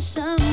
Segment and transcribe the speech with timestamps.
[0.00, 0.49] some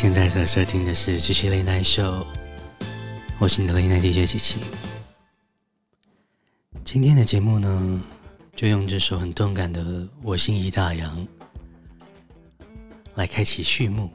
[0.00, 2.24] 现在所收听的是七七 Late Night Show，
[3.38, 4.56] 我是你的 Late Night DJ 七七。
[6.82, 8.02] 今天的节目呢，
[8.56, 9.82] 就用这首很动感的
[10.22, 11.02] 《我心已打烊》
[13.14, 14.08] 来开启序幕。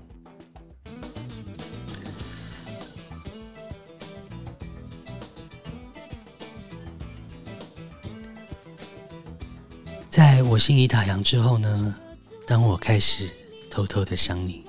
[10.10, 11.96] 在我心已打烊之后呢，
[12.48, 13.30] 当我开始
[13.70, 14.65] 偷偷的想你。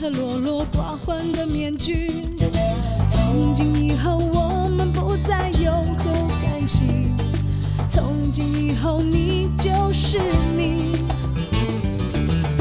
[0.00, 2.22] 和落落寡欢的面具。
[3.06, 7.10] 从今以后，我们不再有何干系。
[7.88, 10.20] 从今以后，你就是
[10.56, 11.04] 你。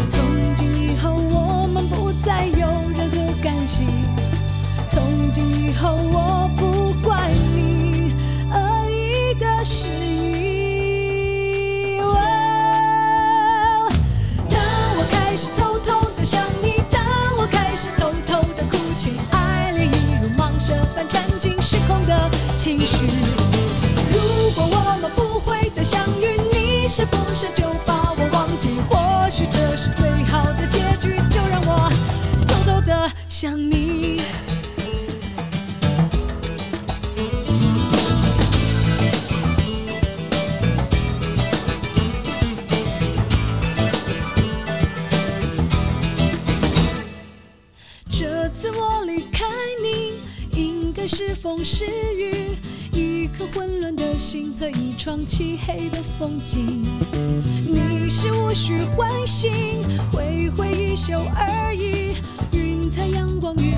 [0.07, 0.19] 从
[0.55, 3.85] 今以后，我们不再有任何干系。
[4.87, 6.66] 从今以后，我不
[33.39, 34.17] 想你
[48.09, 49.45] 这次我离开
[49.83, 50.13] 你，
[50.59, 51.85] 应该是风是
[52.15, 52.55] 雨，
[52.91, 56.83] 一颗混乱的心和一窗漆黑的风景，
[57.67, 59.51] 你是无需唤醒，
[60.11, 62.06] 挥挥衣袖而已。
[62.97, 63.76] 看阳光雨。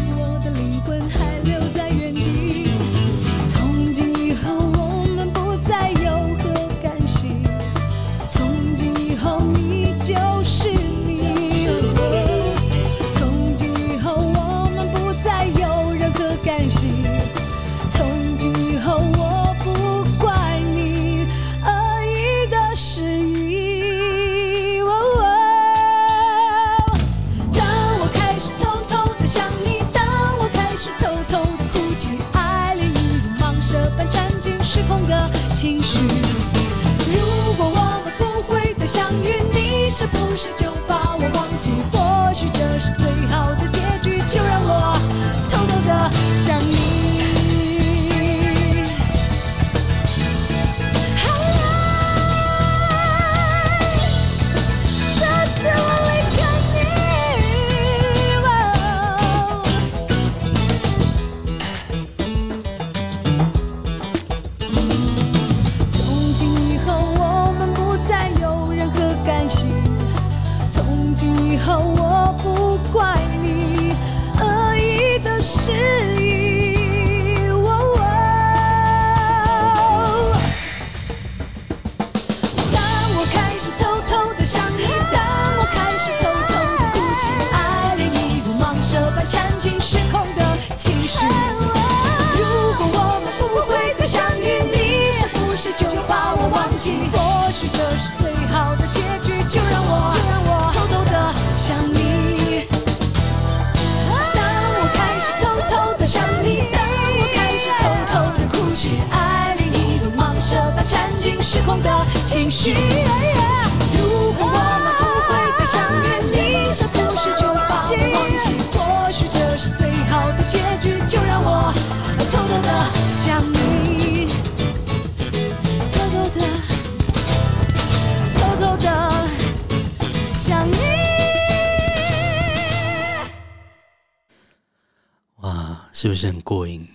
[136.02, 136.88] 是不是很过瘾？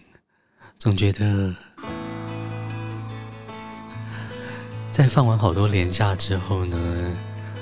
[0.78, 1.54] 总觉得
[4.90, 7.14] 在放完好多年假之后呢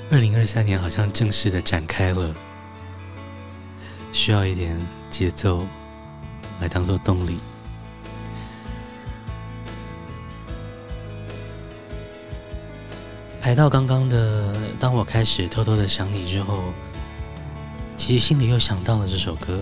[0.09, 2.33] 二零二三年好像正式的展开了
[4.13, 4.79] 需要一点
[5.09, 5.67] 节奏
[6.61, 7.37] 来当做动力。
[13.41, 16.71] 排到刚刚的当我开始偷偷的想你之后
[17.97, 19.61] 其实心里又想到了这首歌。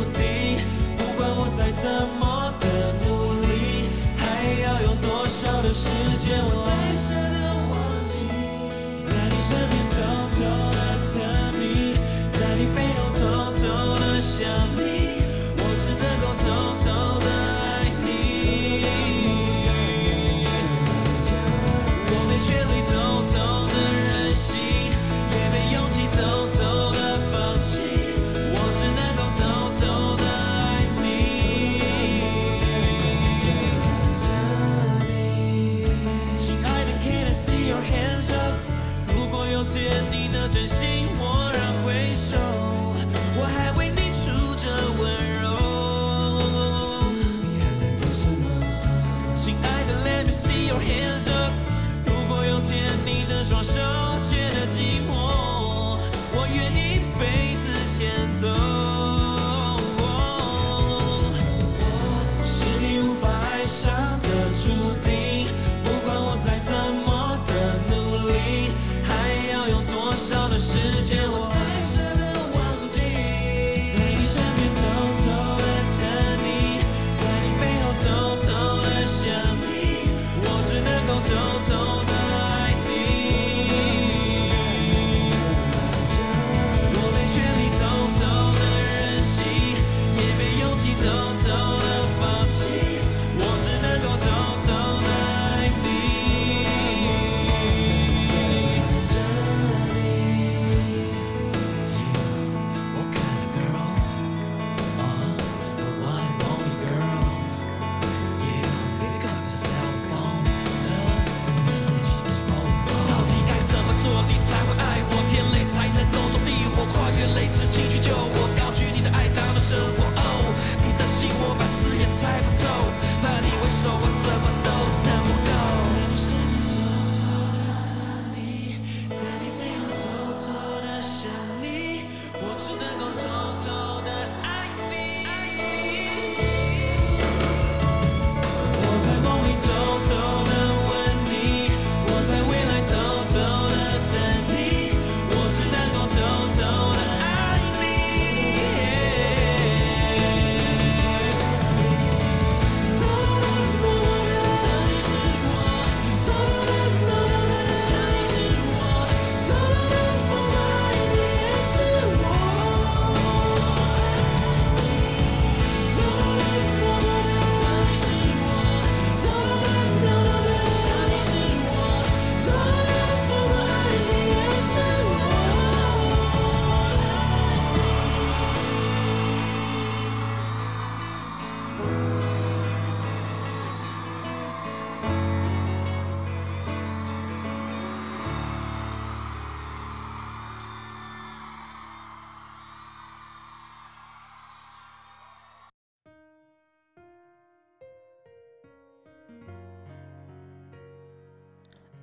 [91.01, 91.50] 走走。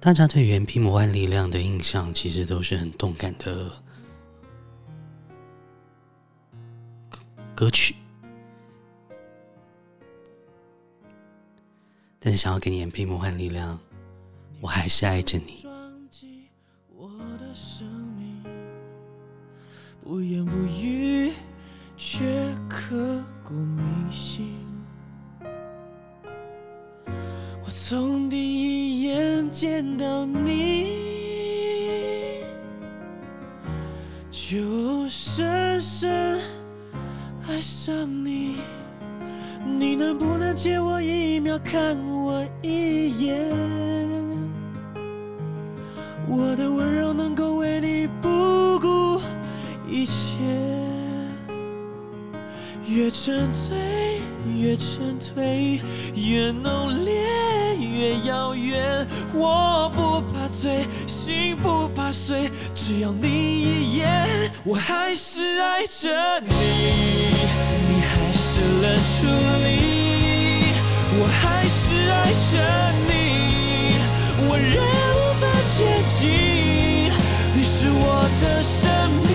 [0.08, 3.70] 大家对原皮魔幻力量的印象，其实都是很动感的
[7.54, 7.94] 歌曲。
[12.18, 13.78] 但是想要给你原皮魔幻力量，
[14.62, 15.67] 我还是爱着你。
[46.30, 49.18] 我的温柔能够为你不顾
[49.88, 50.36] 一切，
[52.86, 54.20] 越沉醉
[54.54, 55.80] 越沉醉，
[56.14, 57.14] 越浓烈
[57.80, 59.06] 越遥远。
[59.32, 64.28] 我不怕醉，心不怕碎，只要你一眼，
[64.64, 66.54] 我还是爱着你。
[67.88, 69.26] 你还是冷处
[69.64, 70.64] 理，
[71.18, 73.94] 我还是爱着你，
[74.46, 74.76] 我仍
[75.78, 75.84] 接
[76.18, 76.26] 近。
[77.54, 78.90] 你是我的生
[79.22, 79.30] 命，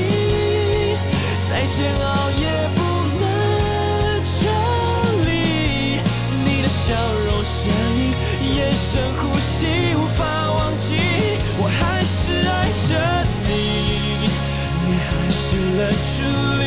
[1.48, 2.80] 再煎熬也不
[3.22, 3.24] 能
[4.28, 4.36] 抽
[5.24, 5.32] 离。
[6.44, 8.12] 你的笑容、声音、
[8.58, 10.20] 眼神、呼吸，无法
[10.52, 11.00] 忘记。
[11.58, 12.52] 我还是爱
[12.90, 12.92] 着
[13.48, 14.28] 你，
[14.86, 15.48] 你还是
[15.80, 15.82] 冷
[16.12, 16.12] 处
[16.60, 16.62] 理，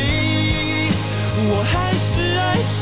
[1.51, 2.35] 我还是。
[2.37, 2.53] 爱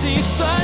[0.00, 0.59] 心酸，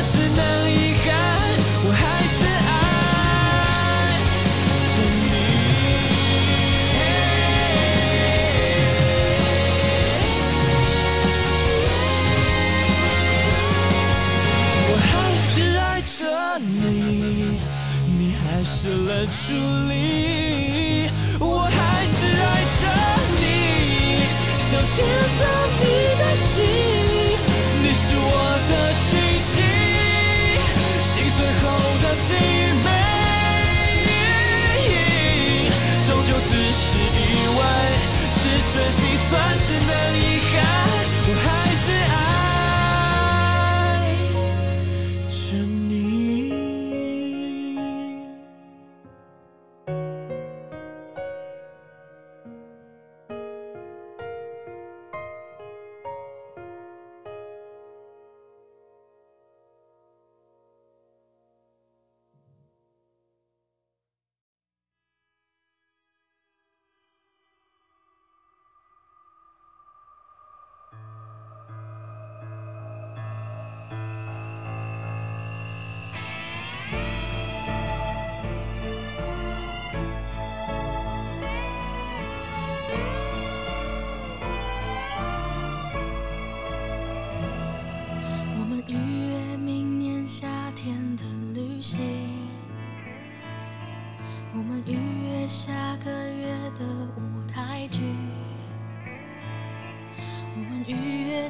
[39.28, 39.85] 算是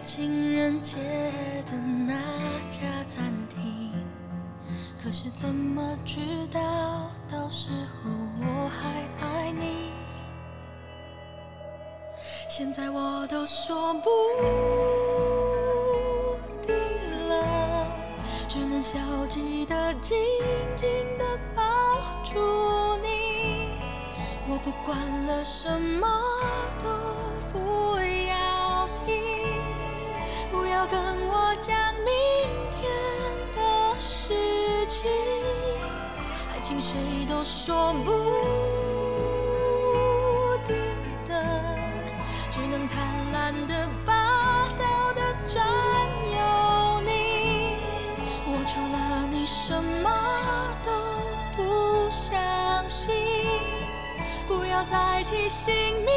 [0.07, 0.95] 情人节
[1.69, 2.15] 的那
[2.71, 3.91] 家餐厅，
[5.03, 6.61] 可是怎么知道
[7.29, 9.91] 到时候我还爱你？
[12.49, 14.09] 现在我都说不
[16.65, 16.73] 定
[17.29, 17.89] 了，
[18.47, 20.17] 只能消极的紧
[20.77, 20.89] 紧
[21.19, 21.63] 的抱
[22.23, 23.77] 住你。
[24.49, 26.07] 我不管了，什么
[26.79, 26.96] 都
[36.81, 38.11] 谁都说不
[40.67, 40.75] 定。
[41.29, 41.33] 的
[42.51, 45.67] 只能贪婪的霸道的占
[46.33, 47.77] 有你，
[48.47, 48.97] 我除了
[49.31, 50.09] 你什么
[50.85, 50.91] 都
[51.57, 53.15] 不相信，
[54.47, 56.11] 不要再提醒你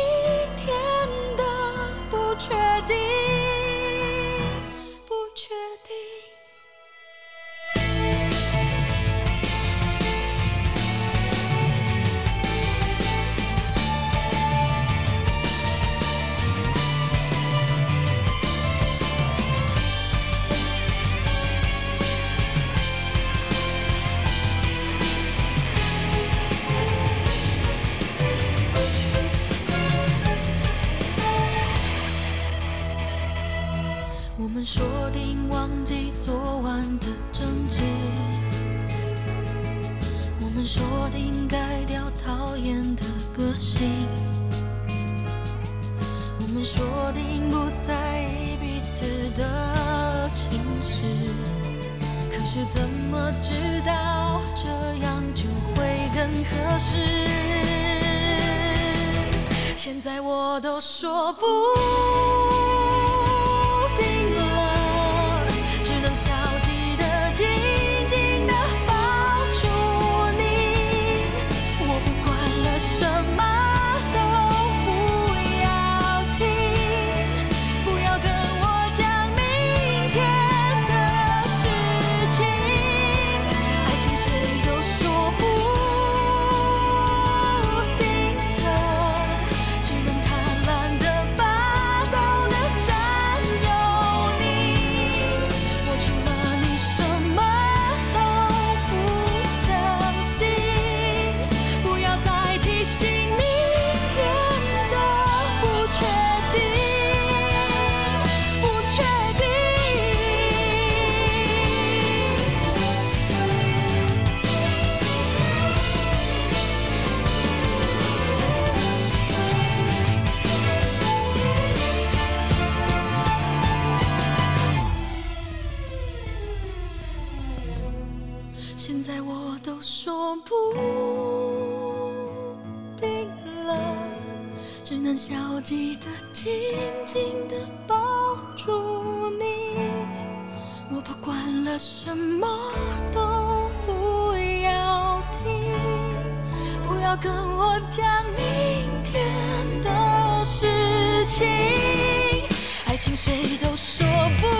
[152.85, 154.05] 爱情谁都说
[154.41, 154.58] 不清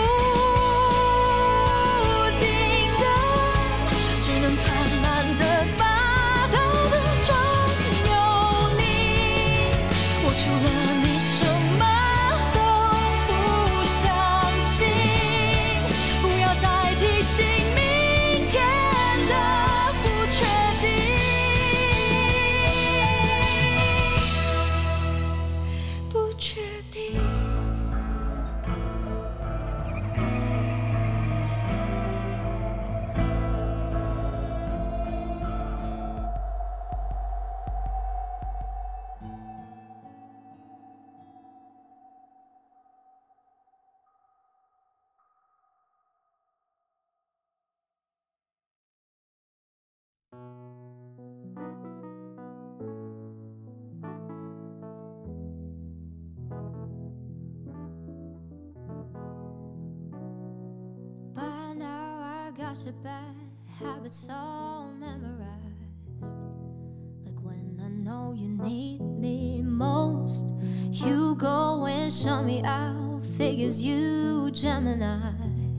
[72.10, 75.32] show me how Figures you, Gemini.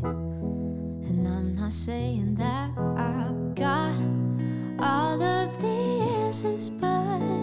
[0.03, 3.93] And I'm not saying that I've got
[4.79, 7.40] all of the answers, but.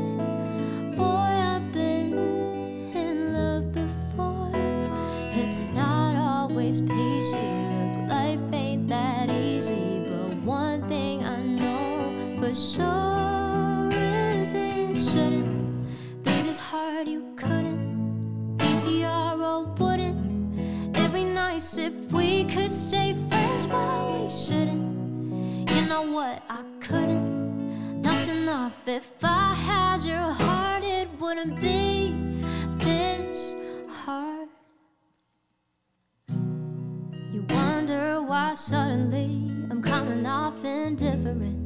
[18.80, 19.78] Couldn't.
[19.78, 20.96] Wouldn't.
[20.96, 25.70] It'd be nice if we could stay friends, but we shouldn't.
[25.70, 26.42] You know what?
[26.48, 28.02] I couldn't.
[28.04, 28.86] Enough's enough.
[28.88, 32.14] If I had your heart, it wouldn't be
[32.78, 33.54] this
[33.88, 34.48] hard.
[36.28, 41.56] You wonder why suddenly I'm coming off indifferent.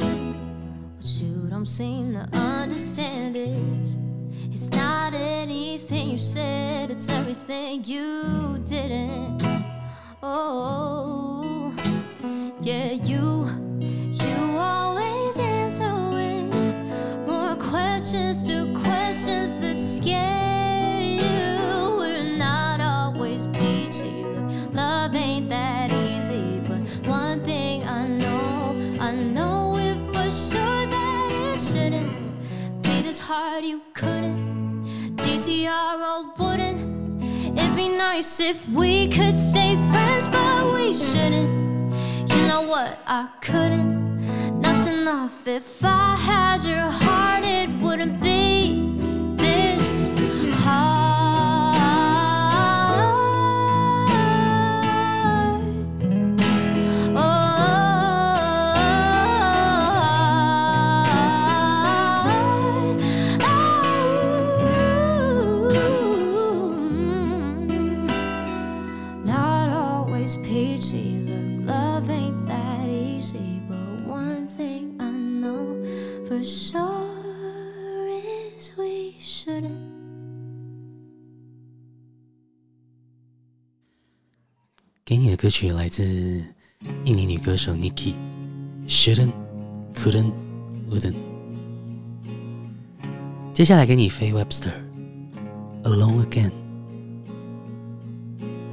[0.00, 3.96] What you don't seem to understand is
[4.54, 9.42] it's not anything you said, it's everything you didn't.
[10.22, 11.74] Oh,
[12.60, 13.48] yeah, you,
[13.80, 16.54] you always answer with
[17.26, 21.96] more questions to questions that scare you.
[21.98, 24.24] We're not always peachy.
[24.72, 31.54] Love ain't that easy, but one thing I know, I know it for sure that
[31.54, 32.12] it shouldn't
[32.82, 33.64] be this hard.
[33.64, 34.41] You couldn't.
[35.62, 37.22] DTRO wouldn't.
[37.56, 41.94] It'd be nice if we could stay friends, but we shouldn't.
[42.30, 42.98] You know what?
[43.06, 44.24] I couldn't.
[44.56, 45.46] Enough's enough.
[45.46, 49.01] If I had your heart, it wouldn't be
[85.42, 86.04] 歌曲来自
[87.04, 88.14] 印尼女歌手 Niki。
[88.86, 89.32] Shouldn't,
[89.92, 90.32] couldn't,
[90.88, 91.16] wouldn't。
[93.52, 94.70] 接下来给你飞 Webster。
[95.82, 96.52] Alone again。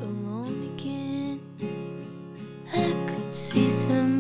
[0.03, 1.39] alone again.
[2.71, 4.18] I could see some.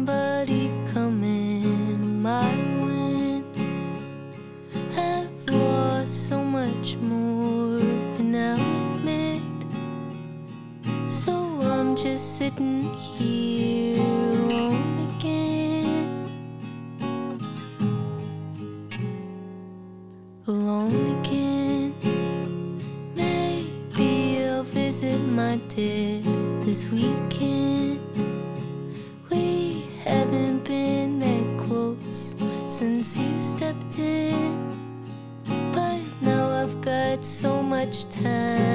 [12.49, 16.09] Sitting here alone again.
[20.47, 21.93] Alone again.
[23.15, 26.23] Maybe I'll visit my dad
[26.65, 27.99] this weekend.
[29.29, 32.35] We haven't been that close
[32.67, 34.57] since you stepped in.
[35.71, 38.68] But now I've got so much time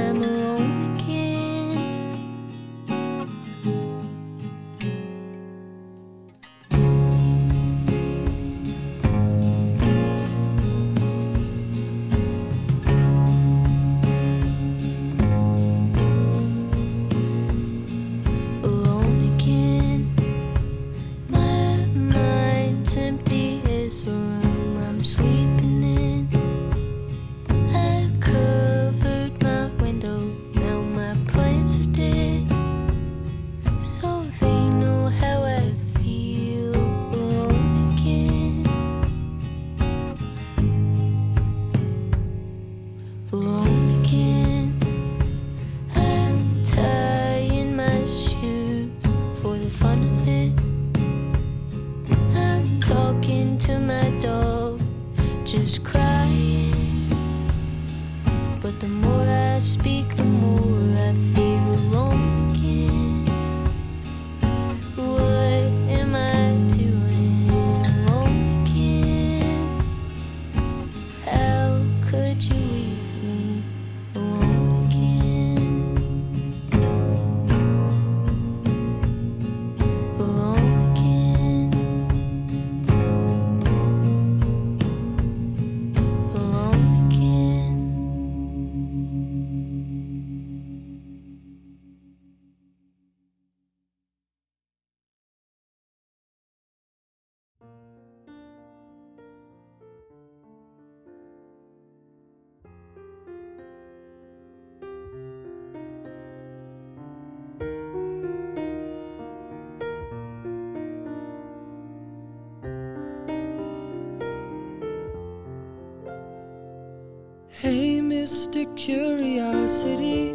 [118.15, 118.65] Mr.
[118.77, 120.33] Curiosity,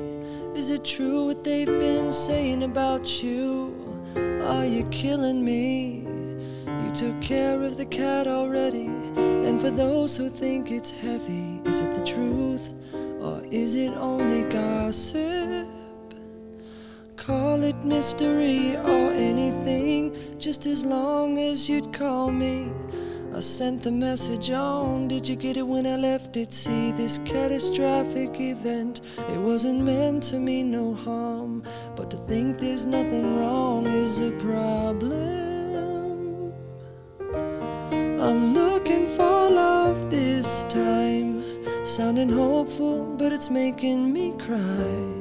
[0.53, 3.73] Is it true what they've been saying about you?
[4.43, 6.03] Are you killing me?
[6.65, 8.87] You took care of the cat already.
[9.47, 12.73] And for those who think it's heavy, is it the truth
[13.21, 15.69] or is it only gossip?
[17.15, 22.73] Call it mystery or anything, just as long as you'd call me.
[23.35, 25.07] I sent the message on.
[25.07, 26.53] Did you get it when I left it?
[26.53, 31.63] See, this catastrophic event, it wasn't meant to mean no harm.
[31.95, 35.59] But to think there's nothing wrong is a problem.
[38.19, 41.43] I'm looking for love this time,
[41.85, 45.19] sounding hopeful, but it's making me cry.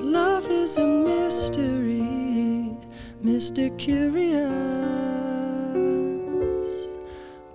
[0.00, 1.97] Love is a mystery,
[3.24, 3.76] Mr.
[3.76, 4.38] Curious.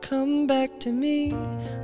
[0.02, 1.32] Come back to me,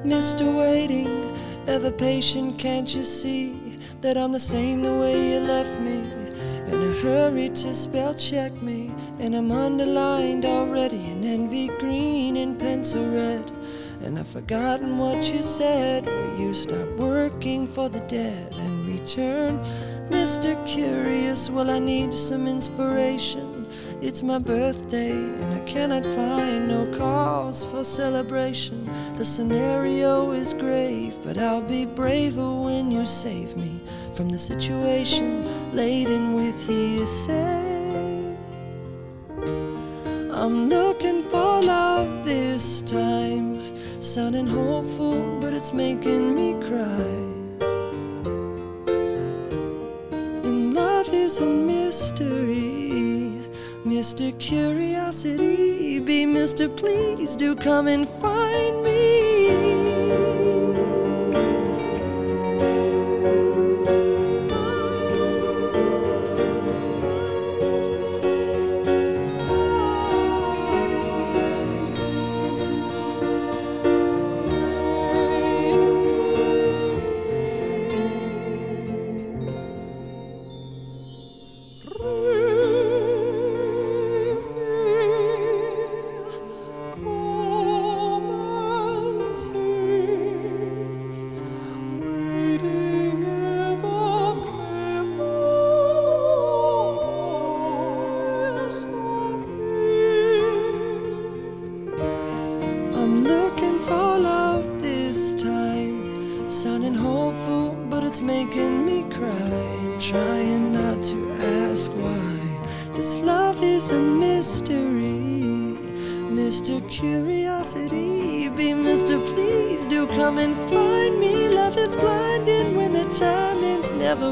[0.03, 0.59] Mr.
[0.59, 1.33] Waiting,
[1.65, 6.03] ever patient, can't you see that I'm the same the way you left me?
[6.73, 12.59] In a hurry to spell check me, and I'm underlined already in envy green and
[12.59, 13.49] pencil red.
[14.03, 16.05] And I've forgotten what you said.
[16.05, 19.57] Will you stop working for the dead and return?
[20.09, 20.53] Mr.
[20.67, 23.48] Curious, well, I need some inspiration.
[24.01, 28.89] It's my birthday, and I cannot find no cause for celebration.
[29.15, 33.81] The scenario is grave, but I'll be braver when you save me
[34.13, 38.37] from the situation laden with hearsay.
[40.31, 47.15] I'm looking for love this time, sounding hopeful, but it's making me cry.
[50.47, 52.78] And love is a mystery,
[53.85, 54.37] Mr.
[54.39, 55.99] Curiosity.
[55.99, 56.67] Be Mr.
[56.75, 58.58] Please do come and find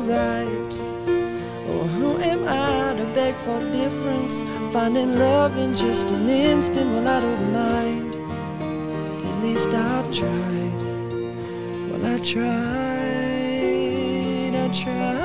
[0.07, 0.73] right.
[1.69, 4.43] Oh, who am I to beg for difference?
[4.73, 8.15] Finding love in just an instant, well, I don't mind.
[9.27, 10.73] At least I've tried.
[11.91, 12.43] Well, I tried,
[14.55, 15.23] I tried.《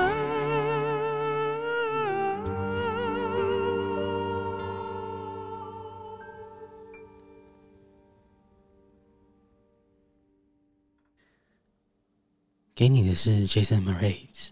[12.77, 14.51] 给你的是 Jason Mraz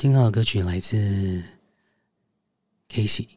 [0.00, 1.44] 听到的歌曲来自
[2.88, 3.28] Casey，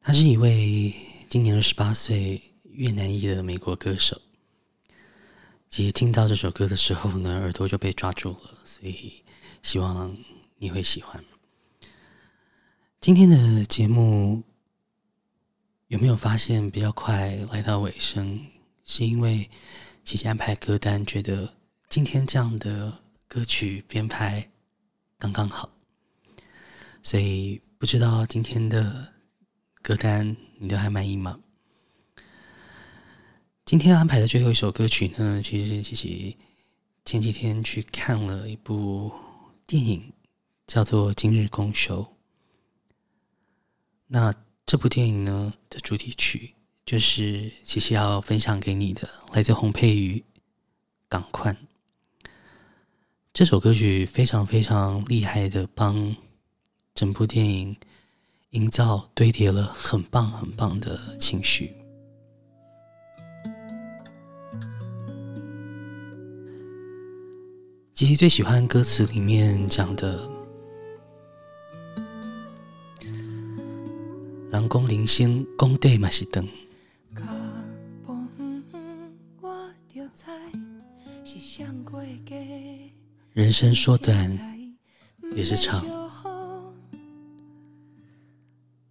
[0.00, 0.92] 他是一位
[1.28, 4.20] 今年二十八岁越南裔的美国歌手。
[5.70, 9.22] 其实听到这首歌的时候呢，耳朵就被抓住了，所以
[9.62, 10.16] 希望
[10.58, 11.24] 你会喜欢。
[13.00, 14.42] 今天的节目
[15.86, 18.44] 有没有发现比较快来到尾声？
[18.84, 19.48] 是因为
[20.02, 21.54] 其实安排歌单，觉得
[21.88, 24.50] 今天这样的歌曲编排
[25.18, 25.70] 刚刚好，
[27.02, 29.14] 所以不知道今天的
[29.80, 31.40] 歌单你都还满意吗？
[33.64, 36.36] 今天安排的最后一首歌曲呢，其实是琪琪
[37.04, 39.10] 前几天去看了一部
[39.66, 40.12] 电影，
[40.66, 42.02] 叫做《今日公休》。
[44.08, 46.54] 那这部电影呢的主题曲，
[46.84, 50.18] 就是琪琪要分享给你的，来自洪佩瑜
[51.08, 51.54] 《港宽》。
[53.36, 56.16] 这首歌曲非常非常厉害的，帮
[56.94, 57.76] 整部电影
[58.52, 61.70] 营造堆叠了很棒很棒的情绪。
[67.92, 70.26] 琪琪最喜欢歌词里面讲的
[74.50, 76.48] “人讲人生讲短嘛是长”，
[83.36, 84.38] 人生说短
[85.34, 85.84] 也是长，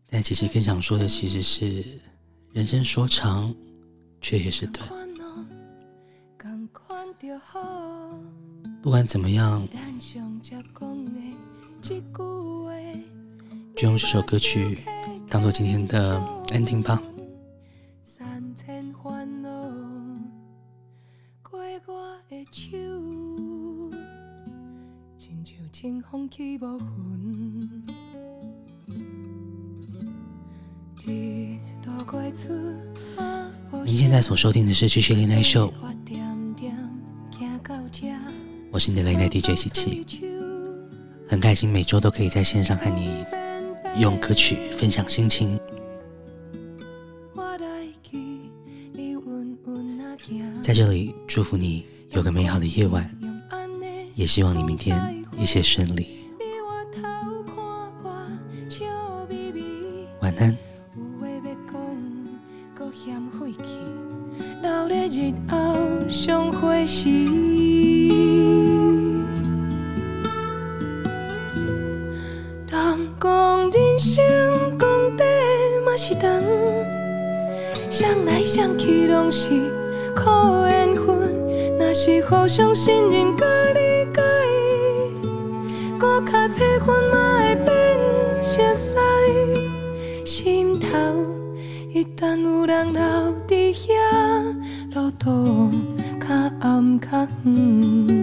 [0.05, 1.83] 但姐姐更想说的其实是，
[2.53, 3.51] 人生说长
[4.21, 4.87] 却也是短。
[8.83, 9.67] 不管怎么样，
[13.75, 14.77] 就用这首歌曲
[15.27, 16.19] 当做今天的
[16.49, 17.01] ending 吧。
[25.85, 26.01] 您
[33.85, 35.67] 现在所收听的是《曲曲恋爱秀》。
[38.71, 40.03] 我是你的雷奈 DJ 琪琪，
[41.29, 43.23] 很开心每周都可以在线上和你
[43.99, 45.59] 用歌曲分享心情。
[50.63, 53.07] 在这里祝福你有个美好的夜晚，
[54.15, 56.07] 也希望你明天一切顺利。
[60.21, 60.57] 晚安。
[72.67, 75.27] 人讲人生讲短
[75.85, 76.41] 嘛是长，
[77.89, 79.49] 想来想去拢是
[80.15, 80.29] 苦
[80.67, 83.84] 缘分，若是互相信任甲理
[86.45, 87.99] 解，搁较册份嘛会变
[88.41, 88.97] 熟悉，
[90.25, 90.87] 心头
[91.91, 93.01] 一旦有人留
[93.47, 93.89] 伫遐，
[94.93, 95.71] 路途
[96.19, 96.27] 较
[96.59, 98.14] 暗较远。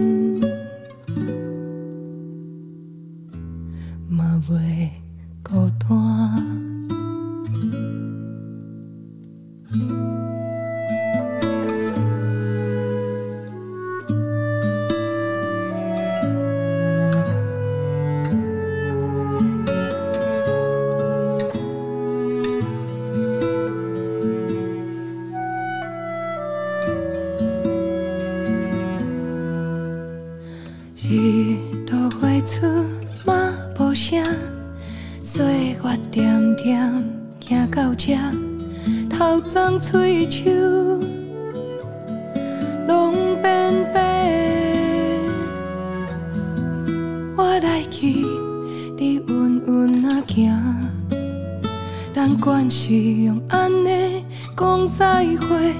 [52.85, 54.25] 是用安尼
[54.57, 55.73] 讲再会。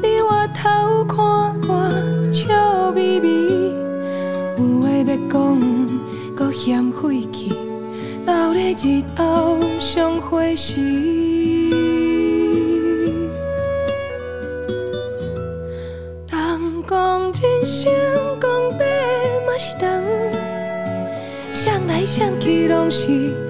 [0.00, 1.18] 你回头看
[1.66, 3.74] 我笑眯眯，
[4.56, 5.58] 有话要讲。
[6.36, 7.52] 搁嫌费气，
[8.24, 10.80] 留咧日后相会时。
[16.30, 17.92] 人讲人生
[18.40, 18.88] 讲短
[19.44, 20.04] 嘛是长，
[21.52, 23.47] 想来想去拢是。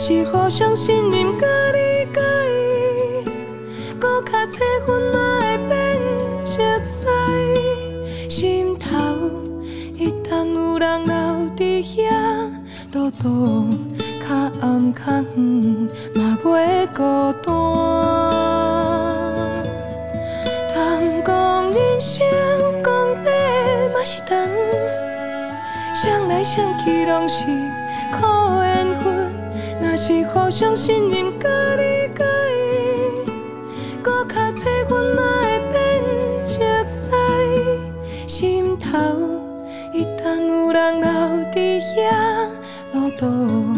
[0.00, 2.20] 是互相信任甲理解，
[3.98, 6.00] 搁较册份嘛会变
[6.44, 7.08] 熟悉，
[8.30, 8.88] 心头。
[9.96, 11.12] 一旦有人留
[11.56, 12.14] 伫遐，
[12.92, 13.74] 路途
[14.20, 14.28] 较
[14.60, 15.00] 暗较
[15.34, 17.02] 远，嘛袂孤
[17.42, 17.52] 单。
[20.76, 22.24] 人讲人生
[22.84, 22.86] 讲
[23.24, 23.26] 短
[23.92, 24.38] 嘛是长，
[25.92, 27.67] 想来想去拢是。
[30.08, 31.46] 是互相信任甲
[31.76, 32.24] 理解，
[34.02, 36.02] 搁较册份嘛会变
[36.46, 36.56] 熟
[36.88, 37.10] 悉，
[38.26, 38.96] 心头。
[39.92, 41.10] 一旦有人留
[41.52, 42.48] 伫遐，
[42.94, 43.77] 路途